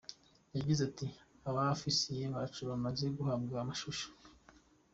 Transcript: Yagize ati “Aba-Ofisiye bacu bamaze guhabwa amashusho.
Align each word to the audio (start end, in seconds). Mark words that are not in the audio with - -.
Yagize 0.55 0.81
ati 0.89 1.05
“Aba-Ofisiye 1.49 2.23
bacu 2.35 2.61
bamaze 2.69 3.05
guhabwa 3.17 3.55
amashusho. 3.63 4.07